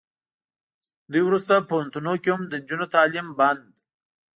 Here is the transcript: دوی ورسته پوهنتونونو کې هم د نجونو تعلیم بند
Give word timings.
دوی 1.11 1.23
ورسته 1.25 1.53
پوهنتونونو 1.69 2.13
کې 2.21 2.29
هم 2.35 2.41
د 2.47 2.53
نجونو 2.61 2.85
تعلیم 2.95 3.27
بند 3.39 3.63